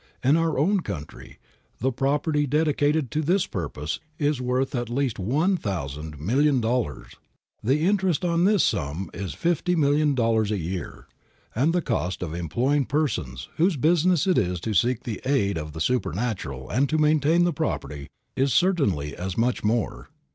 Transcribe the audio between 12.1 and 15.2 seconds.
of employing persons, whose business it is to seek